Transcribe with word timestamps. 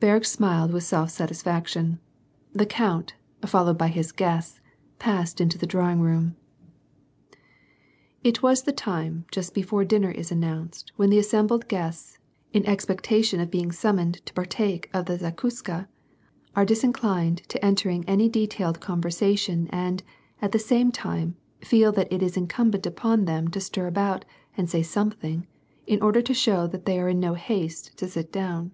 Berg 0.00 0.24
smiled 0.24 0.72
with 0.72 0.82
self 0.82 1.08
satisfaction. 1.10 2.00
The 2.52 2.66
count, 2.66 3.14
followed 3.46 3.78
by 3.78 3.86
his 3.86 4.10
guests, 4.10 4.60
passed 4.98 5.40
into 5.40 5.56
the 5.56 5.68
drawing 5.68 6.00
room. 6.00 6.34
It 8.24 8.42
was 8.42 8.64
the 8.64 8.72
time 8.72 9.24
just 9.30 9.54
before 9.54 9.84
dinner 9.84 10.10
is 10.10 10.32
announced 10.32 10.90
when 10.96 11.10
the 11.10 11.18
assembled 11.20 11.68
guests, 11.68 12.18
in 12.52 12.66
expectation 12.66 13.38
of 13.38 13.52
being 13.52 13.70
summoned 13.70 14.14
to 14.26 14.32
par 14.34 14.44
take 14.46 14.90
of 14.92 15.06
the 15.06 15.16
zakuska, 15.16 15.86
are 16.56 16.64
disinclined 16.66 17.44
to 17.48 17.64
entering 17.64 18.04
any 18.08 18.28
detailed 18.28 18.80
conversation 18.80 19.68
and, 19.70 20.02
at 20.42 20.50
the 20.50 20.58
same 20.58 20.90
time, 20.90 21.36
feel 21.60 21.92
that 21.92 22.12
it 22.12 22.20
is 22.20 22.36
incumbent 22.36 22.84
upon 22.84 23.26
them 23.26 23.46
to 23.46 23.60
stir 23.60 23.86
about 23.86 24.24
and 24.56 24.68
say 24.68 24.82
something, 24.82 25.46
in 25.86 26.02
order 26.02 26.20
to 26.20 26.34
show 26.34 26.66
that 26.66 26.84
they 26.84 26.98
are 26.98 27.10
in 27.10 27.20
no 27.20 27.34
haste 27.34 27.96
to 27.96 28.08
sit 28.08 28.32
down. 28.32 28.72